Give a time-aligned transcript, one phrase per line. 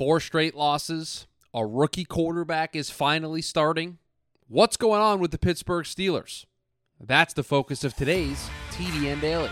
[0.00, 1.26] Four straight losses.
[1.52, 3.98] A rookie quarterback is finally starting.
[4.48, 6.46] What's going on with the Pittsburgh Steelers?
[6.98, 9.50] That's the focus of today's TDN Daily.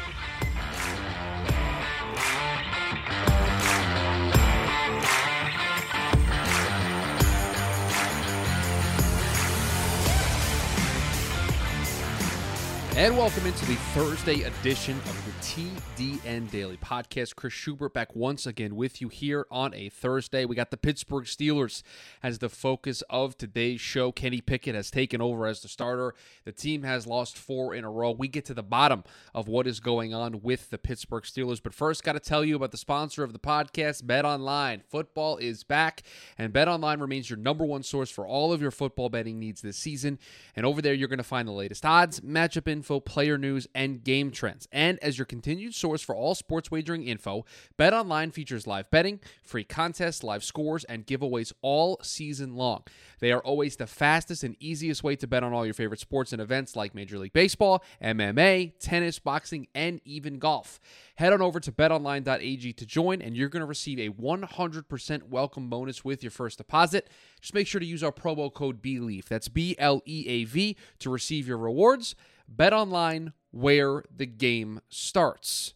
[12.96, 17.34] And welcome into the Thursday edition of TDN Daily Podcast.
[17.34, 20.45] Chris Schubert back once again with you here on a Thursday.
[20.45, 21.82] We got the Pittsburgh Steelers
[22.23, 24.12] as the focus of today's show.
[24.12, 26.14] Kenny Pickett has taken over as the starter.
[26.45, 28.10] The team has lost four in a row.
[28.10, 29.04] We get to the bottom
[29.34, 31.62] of what is going on with the Pittsburgh Steelers.
[31.62, 34.82] But first, got to tell you about the sponsor of the podcast, Bet Online.
[34.87, 36.02] Football is back,
[36.37, 39.62] and Bet Online remains your number one source for all of your football betting needs
[39.62, 40.18] this season.
[40.54, 44.04] And over there, you're going to find the latest odds, matchup info player news, and
[44.04, 44.68] game trends.
[44.70, 47.45] And as your continued source for all sports wagering info,
[47.79, 52.83] BetOnline features live betting, free contests, live scores, and giveaways all season long.
[53.20, 56.32] They are always the fastest and easiest way to bet on all your favorite sports
[56.32, 60.80] and events like Major League Baseball, MMA, tennis, boxing, and even golf.
[61.15, 65.71] Head on over to betonline.ag to join, and you're going to receive a 100% welcome
[65.71, 67.09] bonus with your first deposit.
[67.41, 69.27] Just make sure to use our promo code BLEAV.
[69.27, 72.17] That's B L E A V to receive your rewards.
[72.49, 75.75] Bet online where the game starts.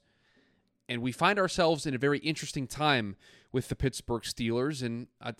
[0.88, 3.16] And we find ourselves in a very interesting time
[3.50, 5.34] with the Pittsburgh Steelers and a,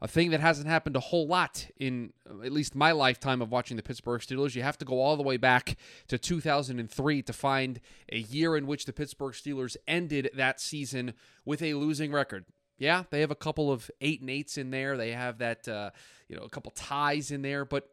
[0.00, 2.12] a thing that hasn't happened a whole lot in
[2.44, 4.54] at least my lifetime of watching the Pittsburgh Steelers.
[4.54, 5.76] You have to go all the way back
[6.08, 7.80] to 2003 to find
[8.12, 11.14] a year in which the Pittsburgh Steelers ended that season
[11.44, 12.44] with a losing record.
[12.76, 14.96] Yeah, they have a couple of eight and eights in there.
[14.96, 15.90] They have that, uh,
[16.28, 17.88] you know, a couple ties in there, but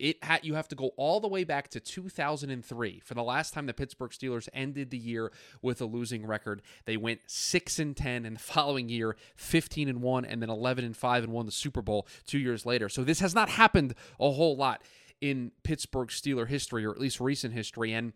[0.00, 3.52] it had you have to go all the way back to 2003 for the last
[3.52, 6.62] time the Pittsburgh Steelers ended the year with a losing record.
[6.86, 10.84] They went 6 and 10 and the following year 15 and 1 and then 11
[10.84, 12.88] and 5 and won the Super Bowl 2 years later.
[12.88, 14.82] So this has not happened a whole lot
[15.20, 18.14] in Pittsburgh Steeler history or at least recent history and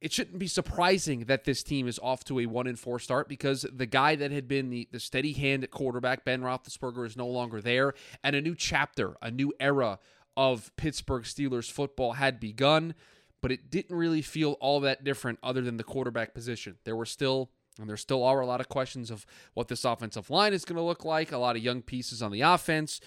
[0.00, 3.28] it shouldn't be surprising that this team is off to a one and four start
[3.28, 7.16] because the guy that had been the, the steady hand at quarterback, Ben Roethlisberger, is
[7.16, 9.98] no longer there, and a new chapter, a new era
[10.38, 12.94] of Pittsburgh Steelers football had begun,
[13.42, 16.76] but it didn't really feel all that different other than the quarterback position.
[16.84, 17.50] There were still
[17.80, 20.76] and there still are a lot of questions of what this offensive line is going
[20.76, 23.00] to look like, a lot of young pieces on the offense.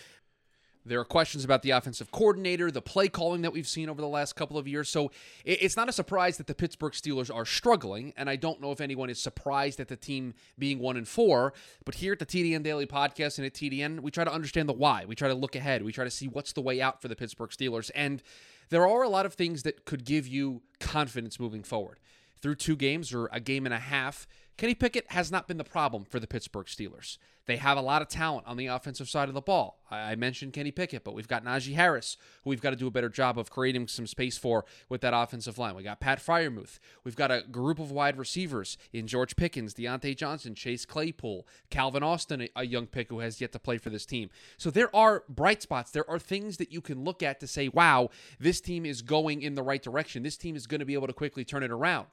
[0.83, 4.07] There are questions about the offensive coordinator, the play calling that we've seen over the
[4.07, 4.89] last couple of years.
[4.89, 5.11] So
[5.45, 8.81] it's not a surprise that the Pittsburgh Steelers are struggling, and I don't know if
[8.81, 11.53] anyone is surprised at the team being one and four.
[11.85, 14.73] But here at the TDN Daily Podcast and at TDN, we try to understand the
[14.73, 15.05] why.
[15.05, 15.83] We try to look ahead.
[15.83, 18.23] We try to see what's the way out for the Pittsburgh Steelers, and
[18.69, 21.99] there are a lot of things that could give you confidence moving forward.
[22.41, 24.27] Through two games or a game and a half,
[24.61, 27.17] Kenny Pickett has not been the problem for the Pittsburgh Steelers.
[27.47, 29.79] They have a lot of talent on the offensive side of the ball.
[29.89, 32.91] I mentioned Kenny Pickett, but we've got Najee Harris, who we've got to do a
[32.91, 35.73] better job of creating some space for with that offensive line.
[35.73, 36.77] We got Pat Freiermuth.
[37.03, 42.03] We've got a group of wide receivers in George Pickens, Diontae Johnson, Chase Claypool, Calvin
[42.03, 44.29] Austin, a young pick who has yet to play for this team.
[44.57, 45.89] So there are bright spots.
[45.89, 49.41] There are things that you can look at to say, wow, this team is going
[49.41, 50.21] in the right direction.
[50.21, 52.05] This team is going to be able to quickly turn it around.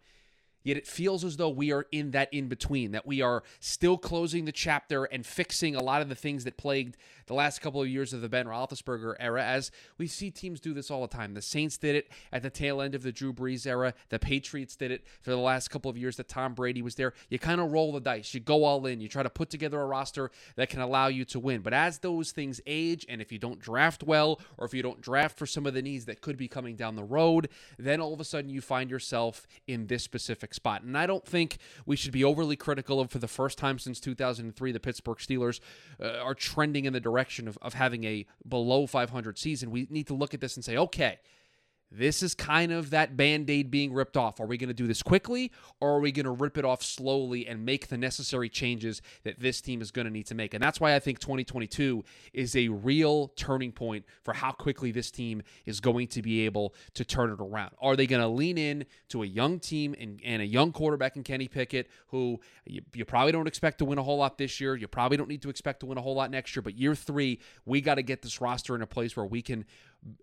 [0.68, 3.96] Yet it feels as though we are in that in between, that we are still
[3.96, 7.80] closing the chapter and fixing a lot of the things that plagued the last couple
[7.80, 11.08] of years of the Ben Roethlisberger era, as we see teams do this all the
[11.08, 11.34] time.
[11.34, 13.94] The Saints did it at the tail end of the Drew Brees era.
[14.08, 17.12] The Patriots did it for the last couple of years that Tom Brady was there.
[17.30, 18.34] You kind of roll the dice.
[18.34, 19.00] You go all in.
[19.00, 21.60] You try to put together a roster that can allow you to win.
[21.60, 25.00] But as those things age, and if you don't draft well, or if you don't
[25.00, 28.14] draft for some of the needs that could be coming down the road, then all
[28.14, 30.82] of a sudden you find yourself in this specific spot.
[30.82, 34.00] And I don't think we should be overly critical of, for the first time since
[34.00, 35.60] 2003, the Pittsburgh Steelers
[36.02, 39.70] uh, are trending in the direction of, of having a below 500 season.
[39.70, 41.20] We need to look at this and say, okay,
[41.90, 44.40] this is kind of that band aid being ripped off.
[44.40, 45.50] Are we going to do this quickly
[45.80, 49.40] or are we going to rip it off slowly and make the necessary changes that
[49.40, 50.54] this team is going to need to make?
[50.54, 55.10] And that's why I think 2022 is a real turning point for how quickly this
[55.10, 57.70] team is going to be able to turn it around.
[57.80, 61.16] Are they going to lean in to a young team and, and a young quarterback
[61.16, 64.60] in Kenny Pickett, who you, you probably don't expect to win a whole lot this
[64.60, 64.76] year?
[64.76, 66.94] You probably don't need to expect to win a whole lot next year, but year
[66.94, 69.64] three, we got to get this roster in a place where we can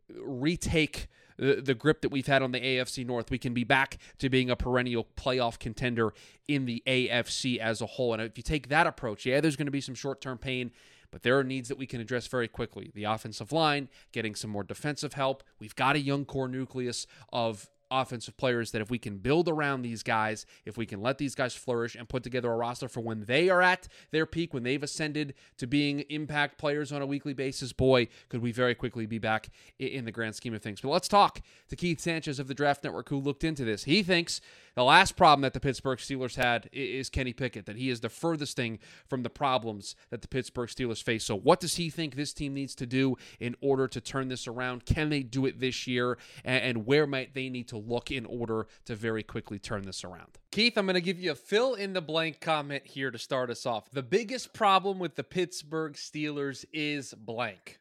[0.09, 1.07] retake
[1.37, 3.29] the, the grip that we've had on the AFC North.
[3.29, 6.13] We can be back to being a perennial playoff contender
[6.47, 8.13] in the AFC as a whole.
[8.13, 10.71] And if you take that approach, yeah, there's going to be some short term pain.
[11.11, 12.91] But there are needs that we can address very quickly.
[12.93, 15.43] The offensive line, getting some more defensive help.
[15.59, 19.81] We've got a young core nucleus of offensive players that if we can build around
[19.81, 23.01] these guys, if we can let these guys flourish and put together a roster for
[23.01, 27.05] when they are at their peak, when they've ascended to being impact players on a
[27.05, 29.49] weekly basis, boy, could we very quickly be back
[29.79, 30.81] in the grand scheme of things.
[30.81, 33.83] But let's talk to Keith Sanchez of the Draft Network who looked into this.
[33.83, 34.41] He thinks
[34.75, 38.09] the last problem that the Pittsburgh Steelers had is Kenny Pickett, that he is the
[38.09, 41.23] furthest thing from the problems that the Pittsburgh Steelers face.
[41.23, 44.47] So, what does he think this team needs to do in order to turn this
[44.47, 44.85] around?
[44.85, 46.17] Can they do it this year?
[46.43, 50.37] And where might they need to look in order to very quickly turn this around?
[50.51, 53.49] Keith, I'm going to give you a fill in the blank comment here to start
[53.49, 53.89] us off.
[53.91, 57.79] The biggest problem with the Pittsburgh Steelers is blank.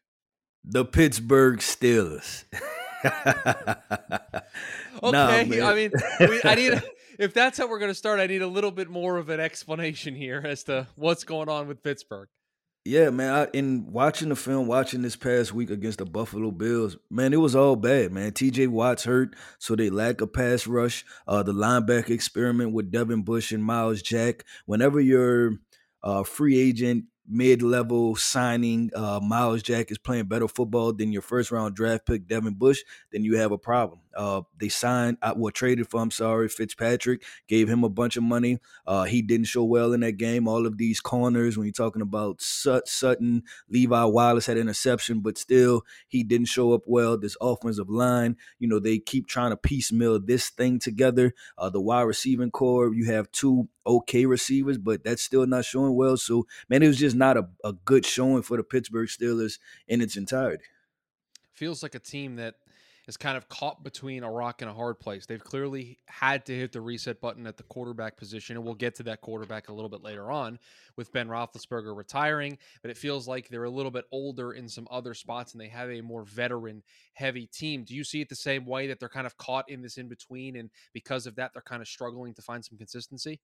[0.63, 2.45] The Pittsburgh Steelers.
[3.05, 3.75] okay,
[5.03, 6.73] nah, I mean, we, I need.
[6.73, 6.83] A,
[7.19, 9.39] if that's how we're going to start, I need a little bit more of an
[9.39, 12.27] explanation here as to what's going on with Pittsburgh.
[12.87, 13.33] Yeah, man.
[13.33, 17.37] I, in watching the film, watching this past week against the Buffalo Bills, man, it
[17.37, 18.31] was all bad, man.
[18.31, 18.67] T.J.
[18.67, 21.03] Watt's hurt, so they lack a pass rush.
[21.27, 24.45] Uh, the linebacker experiment with Devin Bush and Myles Jack.
[24.67, 25.53] Whenever you're
[26.03, 31.49] a free agent mid-level signing uh, Myles Jack is playing better football than your first
[31.49, 33.99] round draft pick Devin Bush, then you have a problem.
[34.15, 38.23] Uh, they signed, uh, well, traded for, I'm sorry, Fitzpatrick, gave him a bunch of
[38.23, 38.59] money.
[38.87, 40.47] Uh, he didn't show well in that game.
[40.47, 45.37] All of these corners, when you're talking about Sut- Sutton, Levi Wallace had interception, but
[45.37, 47.17] still, he didn't show up well.
[47.17, 51.33] This offensive line, you know, they keep trying to piecemeal this thing together.
[51.57, 55.95] Uh, the wide receiving corps, you have two okay receivers, but that's still not showing
[55.95, 56.17] well.
[56.17, 60.01] So, man, it was just not a, a good showing for the Pittsburgh Steelers in
[60.01, 60.63] its entirety.
[61.53, 62.55] Feels like a team that
[63.07, 65.25] is kind of caught between a rock and a hard place.
[65.25, 68.95] They've clearly had to hit the reset button at the quarterback position, and we'll get
[68.95, 70.59] to that quarterback a little bit later on
[70.97, 72.57] with Ben Roethlisberger retiring.
[72.81, 75.69] But it feels like they're a little bit older in some other spots, and they
[75.69, 77.83] have a more veteran-heavy team.
[77.83, 80.07] Do you see it the same way that they're kind of caught in this in
[80.07, 83.39] between, and because of that, they're kind of struggling to find some consistency?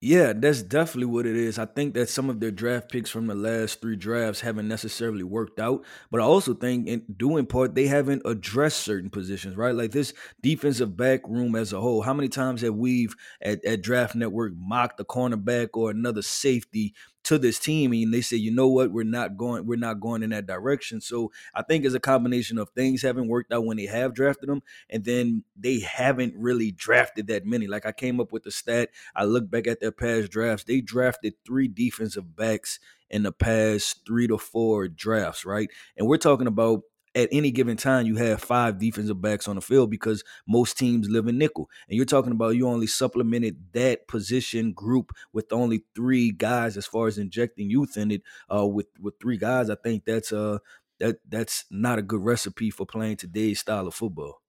[0.00, 1.58] Yeah, that's definitely what it is.
[1.58, 5.24] I think that some of their draft picks from the last three drafts haven't necessarily
[5.24, 9.74] worked out, but I also think, in doing part, they haven't addressed certain positions, right?
[9.74, 12.02] Like this defensive back room as a whole.
[12.02, 13.08] How many times have we
[13.42, 16.94] at, at Draft Network mocked a cornerback or another safety
[17.28, 18.90] to this team and they say you know what?
[18.90, 21.00] We're not going we're not going in that direction.
[21.02, 24.48] So i think it's a combination of things haven't worked out when they have drafted
[24.48, 27.66] them and then they haven't really drafted that many.
[27.66, 30.80] Like i came up with the stat i look back at their past drafts they
[30.80, 32.80] drafted three defensive backs
[33.10, 35.68] in the past three to four drafts right?
[35.98, 36.80] And we're talking about
[37.18, 41.08] at any given time you have five defensive backs on the field because most teams
[41.10, 41.68] live in nickel.
[41.88, 46.86] And you're talking about you only supplemented that position group with only three guys as
[46.86, 48.22] far as injecting youth in it.
[48.52, 50.58] Uh, with with three guys, I think that's uh
[51.00, 54.40] that that's not a good recipe for playing today's style of football.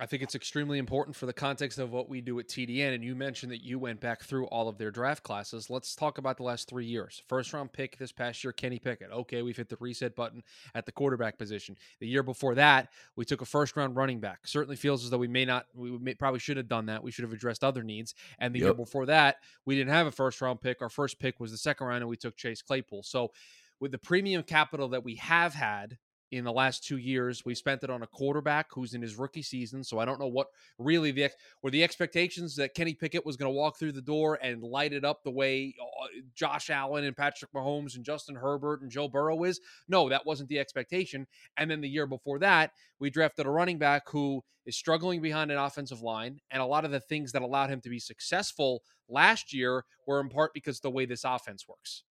[0.00, 2.94] I think it's extremely important for the context of what we do at TDN.
[2.94, 5.70] And you mentioned that you went back through all of their draft classes.
[5.70, 7.22] Let's talk about the last three years.
[7.28, 9.10] First round pick this past year, Kenny Pickett.
[9.10, 10.42] Okay, we've hit the reset button
[10.74, 11.76] at the quarterback position.
[12.00, 14.46] The year before that, we took a first round running back.
[14.46, 17.02] Certainly feels as though we may not, we may, probably should have done that.
[17.02, 18.14] We should have addressed other needs.
[18.38, 18.66] And the yep.
[18.66, 20.82] year before that, we didn't have a first round pick.
[20.82, 23.02] Our first pick was the second round, and we took Chase Claypool.
[23.02, 23.32] So
[23.80, 25.98] with the premium capital that we have had
[26.36, 27.44] in the last two years.
[27.44, 30.26] We spent it on a quarterback who's in his rookie season, so I don't know
[30.26, 30.48] what
[30.78, 31.30] really the
[31.62, 34.92] were the expectations that Kenny Pickett was going to walk through the door and light
[34.92, 39.08] it up the way uh, Josh Allen and Patrick Mahomes and Justin Herbert and Joe
[39.08, 39.60] Burrow is.
[39.88, 41.26] No, that wasn't the expectation.
[41.56, 45.50] And then the year before that, we drafted a running back who is struggling behind
[45.50, 48.82] an offensive line, and a lot of the things that allowed him to be successful
[49.08, 52.04] last year were in part because the way this offense works.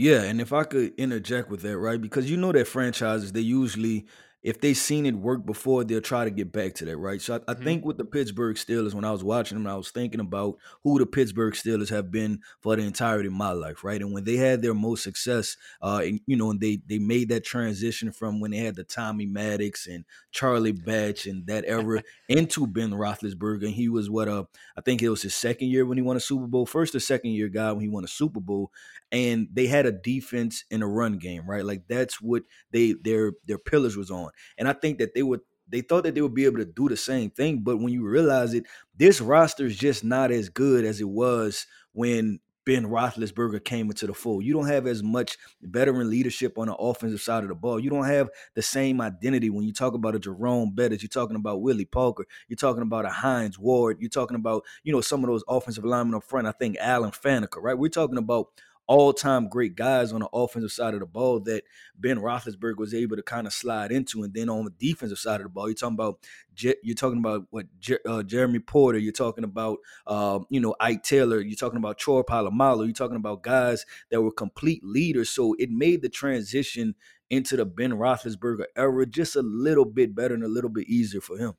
[0.00, 2.00] Yeah, and if I could interject with that, right?
[2.00, 4.06] Because you know that franchises, they usually
[4.42, 7.20] if they've seen it work before, they'll try to get back to that, right?
[7.20, 7.64] So I, I mm-hmm.
[7.64, 10.98] think with the Pittsburgh Steelers, when I was watching them, I was thinking about who
[10.98, 14.00] the Pittsburgh Steelers have been for the entirety of my life, right?
[14.00, 17.30] And when they had their most success, uh, and you know, and they they made
[17.30, 22.02] that transition from when they had the Tommy Maddox and Charlie Batch and that era
[22.28, 24.44] into Ben Roethlisberger, and he was what uh
[24.76, 27.00] I think it was his second year when he won a Super Bowl, first or
[27.00, 28.70] second year guy when he won a Super Bowl,
[29.10, 31.64] and they had a defense and a run game, right?
[31.64, 34.27] Like that's what they their their pillars was on.
[34.56, 36.88] And I think that they would they thought that they would be able to do
[36.88, 38.64] the same thing, but when you realize it,
[38.96, 44.06] this roster is just not as good as it was when Ben Roethlisberger came into
[44.06, 44.44] the fold.
[44.44, 47.80] You don't have as much veteran leadership on the offensive side of the ball.
[47.80, 51.02] You don't have the same identity when you talk about a Jerome Bettis.
[51.02, 52.26] You're talking about Willie Parker.
[52.46, 53.96] You're talking about a Hines Ward.
[54.00, 56.46] You're talking about you know some of those offensive linemen up front.
[56.46, 57.56] I think Alan Faneca.
[57.58, 57.78] Right.
[57.78, 58.48] We're talking about
[58.88, 61.62] all time great guys on the offensive side of the ball that
[61.96, 64.22] Ben Roethlisberger was able to kind of slide into.
[64.22, 66.18] And then on the defensive side of the ball, you're talking about
[66.56, 67.66] you're talking about what
[68.08, 72.22] uh, Jeremy Porter, you're talking about uh, you know Ike Taylor, you're talking about Troy
[72.22, 75.30] Polamalu, you're talking about guys that were complete leaders.
[75.30, 76.94] So it made the transition
[77.30, 81.20] into the Ben Roethlisberger era just a little bit better and a little bit easier
[81.20, 81.52] for him.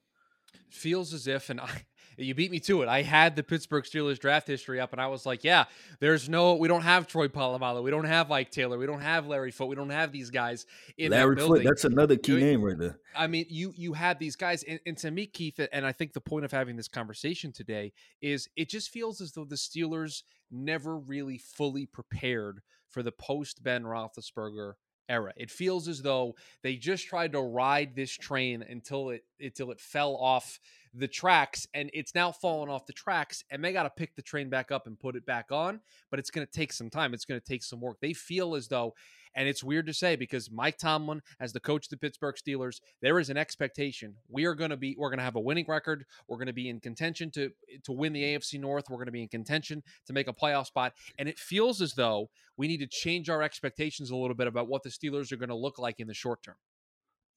[0.70, 1.86] Feels as if, and I,
[2.20, 2.90] you beat me to it.
[2.90, 5.66] I had the Pittsburgh Steelers draft history up, and I was like, "Yeah,
[6.00, 9.28] there's no, we don't have Troy Polamalu, we don't have Ike Taylor, we don't have
[9.28, 10.66] Larry Foote, we don't have these guys
[10.98, 13.00] in Larry that building." Foote, that's another key name right there.
[13.16, 16.14] I mean, you you had these guys, and, and to me, Keith, and I think
[16.14, 20.24] the point of having this conversation today is it just feels as though the Steelers
[20.52, 24.74] never really fully prepared for the post Ben Roethlisberger
[25.10, 25.34] era.
[25.36, 29.80] It feels as though they just tried to ride this train until it until it
[29.80, 30.60] fell off
[30.94, 34.22] the tracks and it's now fallen off the tracks and they got to pick the
[34.22, 35.80] train back up and put it back on,
[36.10, 37.14] but it's going to take some time.
[37.14, 37.98] It's going to take some work.
[38.02, 38.94] They feel as though
[39.36, 42.82] and it's weird to say because Mike Tomlin, as the coach of the Pittsburgh Steelers,
[43.02, 44.16] there is an expectation.
[44.28, 46.06] We are going to be, we're going to have a winning record.
[46.28, 47.52] We're going to be in contention to
[47.84, 48.86] to win the AFC North.
[48.90, 50.94] We're going to be in contention to make a playoff spot.
[51.18, 54.68] And it feels as though we need to change our expectations a little bit about
[54.68, 56.56] what the Steelers are going to look like in the short term.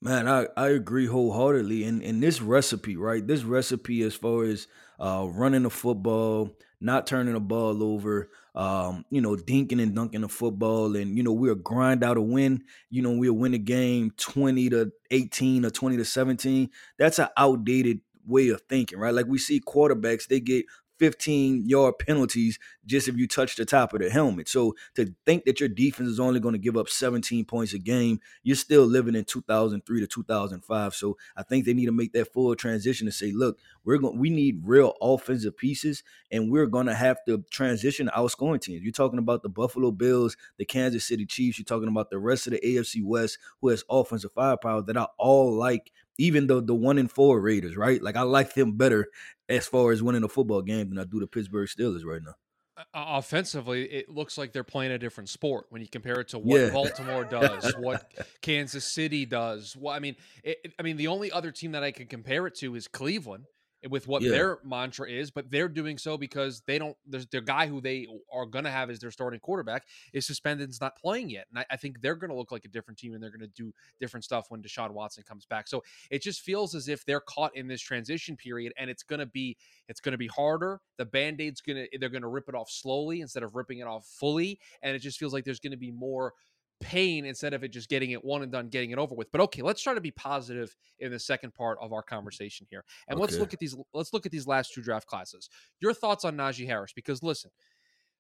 [0.02, 1.84] Man, I, I agree wholeheartedly.
[1.84, 3.24] And in this recipe, right?
[3.24, 4.66] This recipe as far as
[4.98, 10.22] uh, running the football, not turning the ball over, um, you know, dinking and dunking
[10.22, 12.64] the football, and you know, we'll grind out a win.
[12.90, 16.70] You know, we'll win a game twenty to eighteen or twenty to seventeen.
[16.98, 19.14] That's an outdated way of thinking, right?
[19.14, 20.66] Like we see quarterbacks, they get
[21.02, 24.48] 15 yard penalties just if you touch the top of the helmet.
[24.48, 27.80] So to think that your defense is only going to give up 17 points a
[27.80, 30.94] game, you're still living in 2003 to 2005.
[30.94, 34.16] So I think they need to make that full transition to say, look, we're going
[34.16, 38.84] we need real offensive pieces and we're going to have to transition to outscoring teams.
[38.84, 42.46] You're talking about the Buffalo Bills, the Kansas City Chiefs, you're talking about the rest
[42.46, 46.74] of the AFC West who has offensive firepower that I all like even though the
[46.74, 48.02] one and four Raiders, right?
[48.02, 49.08] Like I like them better
[49.48, 52.34] as far as winning a football game than I do the Pittsburgh Steelers right now.
[52.78, 56.38] Uh, offensively, it looks like they're playing a different sport when you compare it to
[56.38, 56.70] what yeah.
[56.70, 59.76] Baltimore does, what Kansas City does.
[59.76, 62.54] Well, I mean, it, I mean, the only other team that I can compare it
[62.56, 63.44] to is Cleveland,
[63.88, 64.30] with what yeah.
[64.30, 66.96] their mantra is, but they're doing so because they don't.
[67.06, 70.64] There's their guy who they are going to have as their starting quarterback is suspended
[70.64, 72.68] and is not playing yet, and I, I think they're going to look like a
[72.68, 75.68] different team and they're going to do different stuff when Deshaun Watson comes back.
[75.68, 79.20] So it just feels as if they're caught in this transition period, and it's going
[79.20, 79.56] to be
[79.88, 80.80] it's going to be harder.
[80.98, 83.78] The band aid's going to they're going to rip it off slowly instead of ripping
[83.78, 86.34] it off fully, and it just feels like there's going to be more
[86.82, 89.30] pain instead of it just getting it one and done, getting it over with.
[89.32, 92.84] But okay, let's try to be positive in the second part of our conversation here,
[93.08, 93.22] and okay.
[93.22, 93.76] let's look at these.
[93.94, 95.48] Let's look at these last two draft classes.
[95.80, 96.92] Your thoughts on Najee Harris?
[96.92, 97.50] Because listen,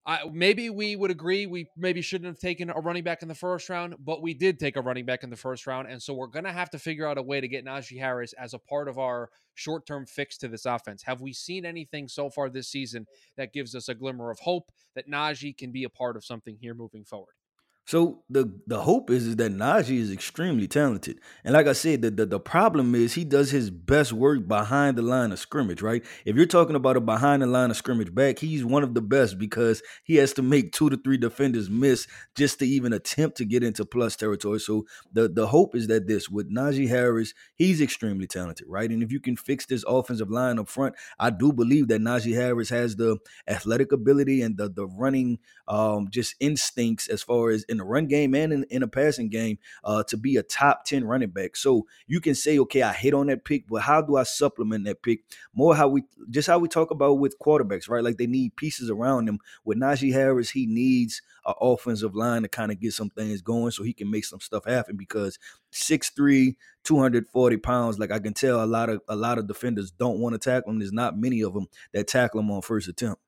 [0.04, 3.36] I, maybe we would agree we maybe shouldn't have taken a running back in the
[3.36, 6.12] first round, but we did take a running back in the first round, and so
[6.12, 8.58] we're going to have to figure out a way to get Najee Harris as a
[8.58, 11.04] part of our short-term fix to this offense.
[11.04, 14.72] Have we seen anything so far this season that gives us a glimmer of hope
[14.96, 17.34] that Najee can be a part of something here moving forward?
[17.84, 21.18] So the the hope is, is that Najee is extremely talented.
[21.44, 24.96] And like I said, the, the, the problem is he does his best work behind
[24.96, 26.04] the line of scrimmage, right?
[26.24, 29.02] If you're talking about a behind the line of scrimmage back, he's one of the
[29.02, 33.36] best because he has to make two to three defenders miss just to even attempt
[33.38, 34.60] to get into plus territory.
[34.60, 38.90] So the, the hope is that this with Najee Harris, he's extremely talented, right?
[38.90, 42.34] And if you can fix this offensive line up front, I do believe that Najee
[42.34, 47.64] Harris has the athletic ability and the the running um just instincts as far as
[47.72, 50.84] in the run game and in, in a passing game uh, to be a top
[50.84, 51.56] 10 running back.
[51.56, 54.84] So you can say, okay, I hit on that pick, but how do I supplement
[54.84, 55.24] that pick?
[55.54, 58.04] More how we just how we talk about with quarterbacks, right?
[58.04, 59.38] Like they need pieces around them.
[59.64, 63.72] With Najee Harris, he needs an offensive line to kind of get some things going
[63.72, 65.38] so he can make some stuff happen because
[65.72, 70.18] 6'3, 240 pounds, like I can tell a lot of a lot of defenders don't
[70.18, 70.78] want to tackle him.
[70.78, 73.20] There's not many of them that tackle him on first attempt.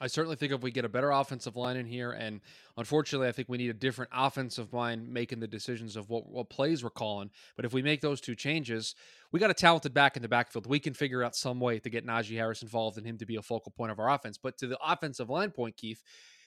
[0.00, 2.40] I certainly think if we get a better offensive line in here, and
[2.76, 6.50] unfortunately, I think we need a different offensive line making the decisions of what, what
[6.50, 7.30] plays we're calling.
[7.54, 8.96] But if we make those two changes,
[9.30, 10.66] we got a talented back in the backfield.
[10.66, 13.36] We can figure out some way to get Najee Harris involved and him to be
[13.36, 14.36] a focal point of our offense.
[14.36, 16.02] But to the offensive line point, Keith,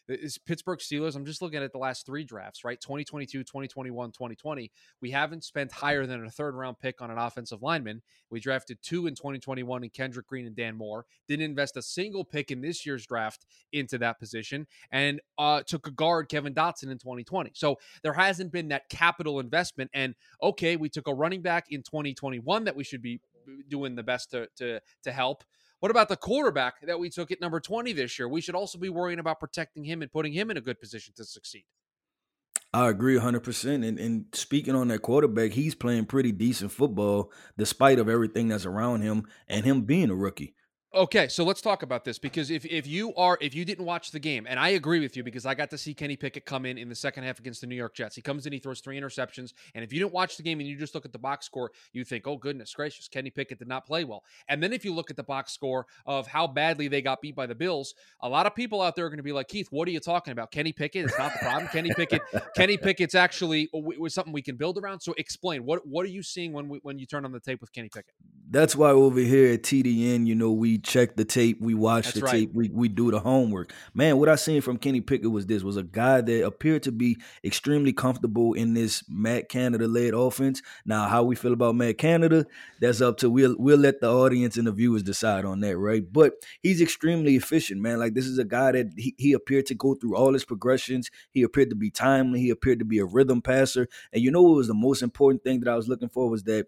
[0.07, 1.15] is Pittsburgh Steelers.
[1.15, 2.79] I'm just looking at the last three drafts, right?
[2.79, 4.71] 2022, 2021, 2020.
[5.01, 8.01] We haven't spent higher than a third round pick on an offensive lineman.
[8.29, 11.05] We drafted two in 2021 in Kendrick Green and Dan Moore.
[11.27, 15.87] Didn't invest a single pick in this year's draft into that position and uh, took
[15.87, 17.51] a guard, Kevin Dotson, in 2020.
[17.53, 19.91] So there hasn't been that capital investment.
[19.93, 23.19] And okay, we took a running back in 2021 that we should be
[23.69, 25.43] doing the best to, to, to help
[25.79, 28.27] What about the quarterback that we took at number 20 this year?
[28.27, 31.13] We should also be worrying about protecting him and putting him in a good position
[31.17, 31.65] to succeed.
[32.74, 33.88] I agree 100%.
[33.88, 38.65] And, and speaking on that quarterback, he's playing pretty decent football despite of everything that's
[38.65, 40.55] around him and him being a rookie.
[40.96, 44.12] Okay, so let's talk about this because if, if you are if you didn't watch
[44.12, 46.65] the game, and I agree with you because I got to see Kenny Pickett come
[46.65, 48.15] in in the second half against the New York Jets.
[48.15, 50.67] He comes in, he throws three interceptions, and if you didn't watch the game and
[50.67, 53.67] you just look at the box score, you think, oh goodness gracious, Kenny Pickett did
[53.67, 54.24] not play well.
[54.48, 57.36] And then if you look at the box score of how badly they got beat
[57.36, 59.67] by the Bills, a lot of people out there are going to be like, Keith,
[59.72, 60.51] what are you talking about?
[60.51, 61.67] Kenny Pickett is not the problem.
[61.67, 62.22] Kenny Pickett,
[62.56, 65.01] Kenny Pickett's actually uh, was something we can build around.
[65.01, 67.60] So explain what what are you seeing when we, when you turn on the tape
[67.60, 68.13] with Kenny Pickett?
[68.50, 72.15] That's why over here at TDN, you know, we check the tape we watch That's
[72.15, 72.31] the right.
[72.31, 73.74] tape, we, we do the homework.
[73.93, 76.91] Man, what I seen from Kenny Pickett was this was a guy that appeared to
[76.91, 80.62] be extremely comfortable in this Matt Canada led offense.
[80.86, 82.46] Now, how we feel about Matt Canada,
[82.79, 86.03] that's up to we'll we'll let the audience and the viewers decide on that, right?
[86.12, 88.00] But he's extremely efficient, man.
[88.00, 91.10] Like this is a guy that he, he appeared to go through all his progressions.
[91.31, 92.39] He appeared to be timely.
[92.39, 93.88] He appeared to be a rhythm passer.
[94.13, 96.43] And you know what was the most important thing that I was looking for was
[96.43, 96.67] that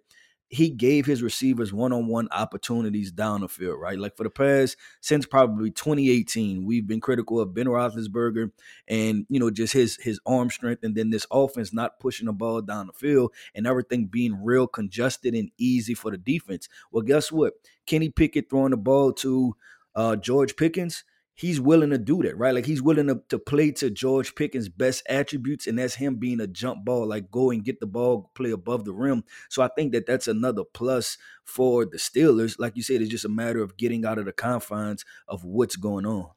[0.50, 4.00] he gave his receivers one-on-one opportunities down the field, right?
[4.00, 8.52] Like for the past since probably 2018, we've been critical of Ben Roethlisberger
[8.88, 12.34] and you know just his his arm strength, and then this offense not pushing the
[12.34, 16.68] ball down the field and everything being real congested and easy for the defense.
[16.92, 17.54] Well, guess what?
[17.86, 19.56] Kenny Pickett throwing the ball to
[19.96, 21.04] uh, George Pickens
[21.40, 22.54] he's willing to do that, right?
[22.54, 26.42] Like he's willing to, to play to George Pickens' best attributes, and that's him being
[26.42, 29.24] a jump ball, like go and get the ball, play above the rim.
[29.48, 32.60] So I think that that's another plus for the Steelers.
[32.60, 35.78] Like you said, it's just a matter of getting out of the confines of what's
[35.78, 36.30] going on.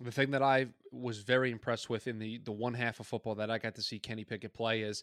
[0.00, 3.34] The thing that I was very impressed with in the the one half of football
[3.36, 5.02] that I got to see Kenny Pickett play is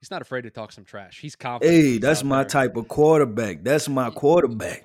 [0.00, 1.20] he's not afraid to talk some trash.
[1.20, 1.74] He's confident.
[1.74, 2.48] Hey, that's my there.
[2.48, 3.62] type of quarterback.
[3.62, 4.84] That's my quarterback.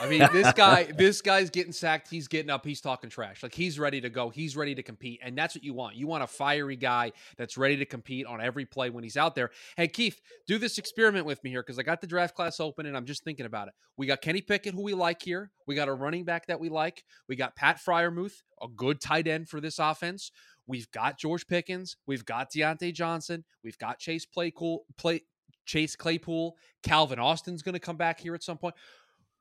[0.00, 2.08] I mean, this guy, this guy's getting sacked.
[2.08, 2.64] He's getting up.
[2.64, 3.42] He's talking trash.
[3.42, 4.30] Like he's ready to go.
[4.30, 5.96] He's ready to compete, and that's what you want.
[5.96, 9.34] You want a fiery guy that's ready to compete on every play when he's out
[9.34, 9.50] there.
[9.76, 12.86] Hey, Keith, do this experiment with me here because I got the draft class open
[12.86, 13.74] and I'm just thinking about it.
[13.96, 15.50] We got Kenny Pickett, who we like here.
[15.66, 17.04] We got a running back that we like.
[17.28, 20.30] We got Pat Freiermuth, a good tight end for this offense.
[20.66, 21.96] We've got George Pickens.
[22.06, 23.44] We've got Diontae Johnson.
[23.62, 25.22] We've got Chase Playcool, play
[25.64, 26.56] Chase Claypool.
[26.82, 28.74] Calvin Austin's going to come back here at some point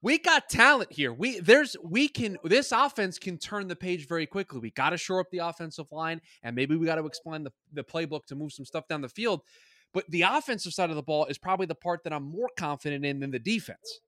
[0.05, 1.11] we got talent here.
[1.11, 4.59] We there's we can this offense can turn the page very quickly.
[4.59, 7.51] We got to shore up the offensive line, and maybe we got to explain the,
[7.73, 9.41] the playbook to move some stuff down the field.
[9.95, 13.03] But the offensive side of the ball is probably the part that I'm more confident
[13.03, 14.01] in than the defense.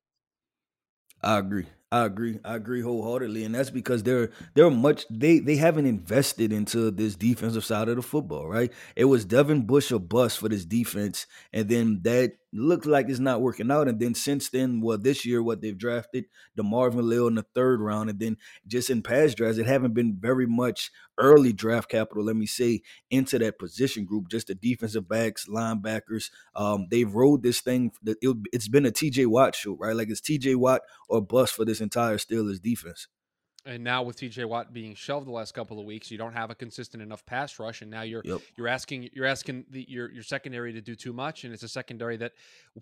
[1.23, 1.65] I agree.
[1.89, 2.37] I agree.
[2.43, 7.15] I agree wholeheartedly, and that's because they're they're much they they haven't invested into this
[7.15, 8.73] defensive side of the football, right?
[8.97, 13.19] It was Devin Bush or bust for this defense, and then that looked like it's
[13.19, 13.87] not working out.
[13.87, 16.25] And then since then, well, this year what they've drafted
[16.57, 20.17] DeMarvin Leal in the third round, and then just in past drafts, it haven't been
[20.19, 22.23] very much early draft capital.
[22.25, 26.29] Let me say into that position group, just the defensive backs, linebackers.
[26.55, 27.91] Um, they've rode this thing.
[28.05, 29.25] It, it's been a T.J.
[29.27, 29.95] Watt show, right?
[29.95, 30.55] Like it's T.J.
[30.55, 33.07] Watt or bust for this this entire Steelers defense.
[33.67, 36.49] And now with TJ Watt being shelved the last couple of weeks, you don't have
[36.49, 38.39] a consistent enough pass rush, and now you're yep.
[38.55, 41.67] you're asking you're asking the, your your secondary to do too much, and it's a
[41.67, 42.31] secondary that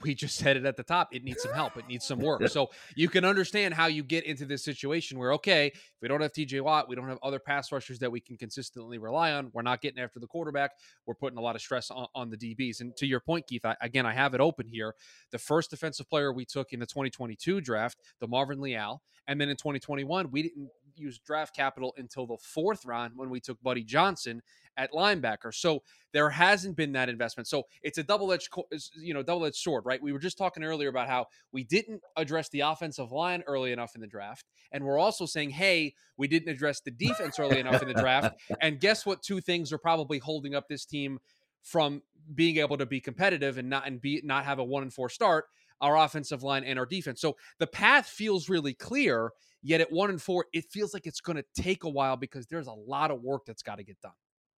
[0.03, 1.09] we just said it at the top.
[1.11, 1.75] It needs some help.
[1.75, 2.47] It needs some work.
[2.49, 6.21] so you can understand how you get into this situation where okay, if we don't
[6.21, 9.49] have TJ Watt, we don't have other pass rushers that we can consistently rely on.
[9.53, 10.71] We're not getting after the quarterback.
[11.07, 12.81] We're putting a lot of stress on, on the DBs.
[12.81, 14.93] And to your point, Keith, I, again, I have it open here.
[15.31, 19.57] The first defensive player we took in the 2022 draft, DeMarvin Leal, and then in
[19.57, 24.41] 2021, we didn't use draft capital until the fourth round when we took Buddy Johnson
[24.77, 25.53] at linebacker.
[25.53, 27.47] So there hasn't been that investment.
[27.47, 28.49] So it's a double-edged,
[28.97, 30.01] you know, double-edged sword, right?
[30.01, 33.95] We were just talking earlier about how we didn't address the offensive line early enough
[33.95, 37.81] in the draft, and we're also saying, hey, we didn't address the defense early enough
[37.81, 38.35] in the draft.
[38.61, 39.21] And guess what?
[39.21, 41.19] Two things are probably holding up this team
[41.61, 42.01] from
[42.33, 45.09] being able to be competitive and not and be not have a one and four
[45.09, 45.45] start
[45.81, 47.21] our offensive line and our defense.
[47.21, 49.31] So the path feels really clear.
[49.61, 52.45] Yet at one and four, it feels like it's going to take a while because
[52.45, 54.11] there's a lot of work that's got to get done.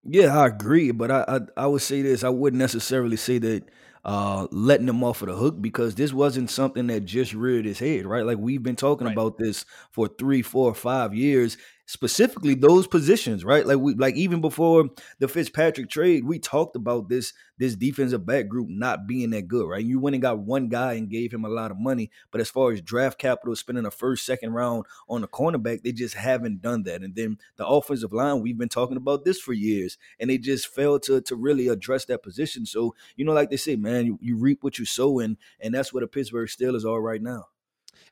[0.03, 3.65] Yeah, I agree, but I, I, I would say this: I wouldn't necessarily say that
[4.05, 7.81] uh, letting them off of the hook because this wasn't something that just reared its
[7.81, 8.25] head, right?
[8.25, 9.13] Like we've been talking right.
[9.13, 13.65] about this for three, four, five years, specifically those positions, right?
[13.65, 14.87] Like we like even before
[15.19, 19.67] the Fitzpatrick trade, we talked about this this defensive back group not being that good,
[19.67, 19.85] right?
[19.85, 22.51] You went and got one guy and gave him a lot of money, but as
[22.51, 26.61] far as draft capital, spending a first, second round on a cornerback, they just haven't
[26.61, 27.03] done that.
[27.03, 30.67] And then the offensive line, we've been talking about this for years, and they just
[30.67, 32.67] failed to to really address that position.
[32.67, 35.73] So you know, like they say, man, you, you reap what you sow, and and
[35.73, 37.47] that's where the Pittsburgh Steelers are right now.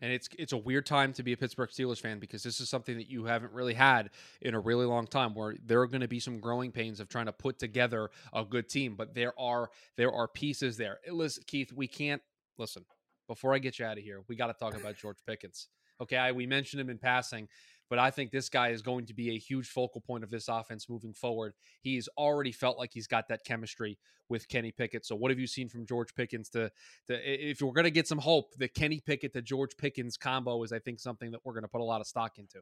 [0.04, 2.68] And it's it's a weird time to be a Pittsburgh Steelers fan because this is
[2.68, 4.10] something that you haven't really had
[4.42, 7.08] in a really long time where there are going to be some growing pains of
[7.08, 10.98] trying to put together a good team, but there are there are pieces there.
[11.06, 12.20] Eh, listen, Keith, we can't
[12.58, 12.84] listen.
[13.28, 15.68] Before I get you out of here, we got to talk about George Pickens.
[16.02, 17.48] Okay, I, we mentioned him in passing,
[17.90, 20.48] but I think this guy is going to be a huge focal point of this
[20.48, 21.54] offense moving forward.
[21.80, 25.04] He's already felt like he's got that chemistry with Kenny Pickett.
[25.04, 26.70] So, what have you seen from George Pickens to,
[27.08, 30.62] to if we're going to get some hope, the Kenny Pickett to George Pickens combo
[30.62, 32.60] is, I think, something that we're going to put a lot of stock into.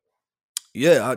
[0.74, 1.16] Yeah, I,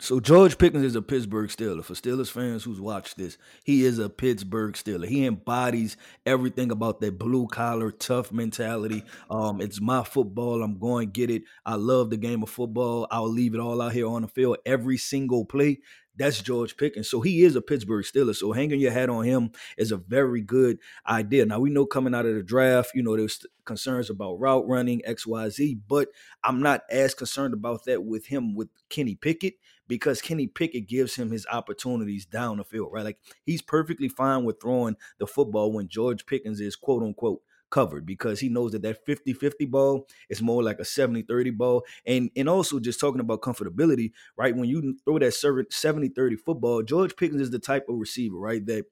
[0.00, 1.82] so George Pickens is a Pittsburgh Steeler.
[1.82, 5.08] For Steelers fans who's watched this, he is a Pittsburgh Steeler.
[5.08, 9.02] He embodies everything about that blue collar, tough mentality.
[9.28, 10.62] Um, it's my football.
[10.62, 11.42] I'm going to get it.
[11.66, 13.08] I love the game of football.
[13.10, 15.80] I'll leave it all out here on the field every single play.
[16.18, 17.08] That's George Pickens.
[17.08, 18.34] So he is a Pittsburgh Steeler.
[18.34, 21.44] So hanging your hat on him is a very good idea.
[21.44, 25.02] Now we know coming out of the draft, you know, there's concerns about route running,
[25.08, 26.08] XYZ, but
[26.42, 29.54] I'm not as concerned about that with him with Kenny Pickett
[29.88, 33.04] because Kenny Pickett gives him his opportunities down the field, right?
[33.04, 38.06] Like he's perfectly fine with throwing the football when George Pickens is quote unquote covered
[38.06, 42.48] because he knows that that 50-50 ball is more like a 70-30 ball and and
[42.48, 47.50] also just talking about comfortability right when you throw that 70-30 football George Pickens is
[47.50, 48.86] the type of receiver right that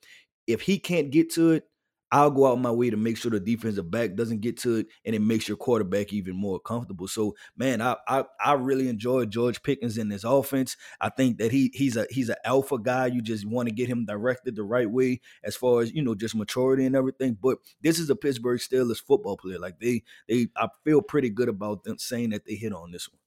[0.46, 1.64] if he can't get to it
[2.12, 4.86] I'll go out my way to make sure the defensive back doesn't get to it,
[5.04, 7.08] and it makes your quarterback even more comfortable.
[7.08, 10.76] So, man, I I, I really enjoy George Pickens in this offense.
[11.00, 13.06] I think that he he's a he's an alpha guy.
[13.06, 16.14] You just want to get him directed the right way as far as you know,
[16.14, 17.36] just maturity and everything.
[17.40, 19.58] But this is a Pittsburgh Steelers football player.
[19.58, 23.08] Like they they, I feel pretty good about them saying that they hit on this
[23.08, 23.18] one.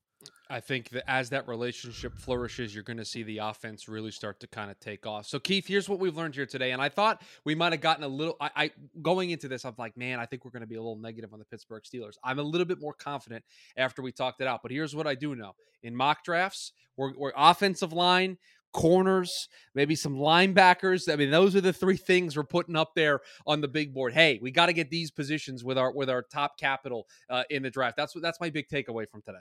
[0.50, 4.40] I think that as that relationship flourishes, you're going to see the offense really start
[4.40, 5.28] to kind of take off.
[5.28, 6.72] So, Keith, here's what we've learned here today.
[6.72, 8.36] And I thought we might have gotten a little.
[8.42, 10.82] I, I going into this, I'm like, man, I think we're going to be a
[10.82, 12.16] little negative on the Pittsburgh Steelers.
[12.24, 13.44] I'm a little bit more confident
[13.78, 14.62] after we talked it out.
[14.64, 18.40] But here's what I do know: in mock drafts, we're, we're offensive line,
[18.74, 21.14] corners, maybe some linebackers.
[21.14, 24.14] I mean, those are the three things we're putting up there on the big board.
[24.14, 27.62] Hey, we got to get these positions with our with our top capital uh, in
[27.62, 27.98] the draft.
[27.98, 29.38] That's what that's my big takeaway from today.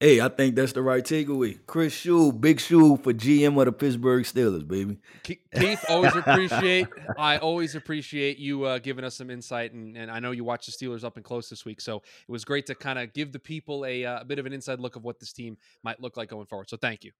[0.00, 1.58] Hey, I think that's the right takeaway.
[1.66, 4.98] Chris Shule, big Shule for GM of the Pittsburgh Steelers, baby.
[5.24, 6.86] Keith, always appreciate.
[7.18, 10.66] I always appreciate you uh, giving us some insight, and, and I know you watched
[10.66, 13.32] the Steelers up and close this week, so it was great to kind of give
[13.32, 16.00] the people a, uh, a bit of an inside look of what this team might
[16.00, 16.70] look like going forward.
[16.70, 17.10] So thank you.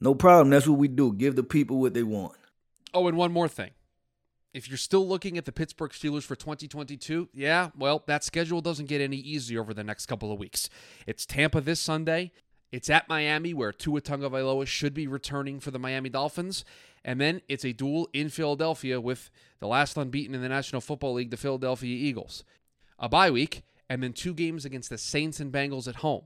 [0.00, 0.48] No problem.
[0.48, 1.12] That's what we do.
[1.12, 2.36] Give the people what they want.
[2.94, 3.72] Oh, and one more thing
[4.56, 8.86] if you're still looking at the Pittsburgh Steelers for 2022, yeah, well, that schedule doesn't
[8.86, 10.70] get any easier over the next couple of weeks.
[11.06, 12.32] It's Tampa this Sunday.
[12.72, 16.64] It's at Miami, where Tua Tagovailoa should be returning for the Miami Dolphins.
[17.04, 21.12] And then it's a duel in Philadelphia with the last unbeaten in the National Football
[21.12, 22.42] League, the Philadelphia Eagles.
[22.98, 26.24] A bye week, and then two games against the Saints and Bengals at home.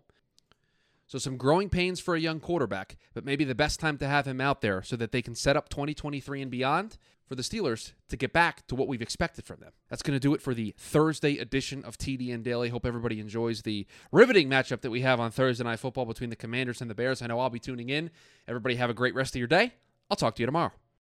[1.09, 4.29] So some growing pains for a young quarterback, but maybe the best time to have
[4.29, 6.97] him out there so that they can set up 2023 and beyond
[7.31, 9.71] for the Steelers to get back to what we've expected from them.
[9.88, 12.71] That's going to do it for the Thursday edition of TDN Daily.
[12.71, 16.35] Hope everybody enjoys the riveting matchup that we have on Thursday Night Football between the
[16.35, 17.23] Commanders and the Bears.
[17.23, 18.11] I know I'll be tuning in.
[18.49, 19.75] Everybody have a great rest of your day.
[20.11, 20.73] I'll talk to you tomorrow.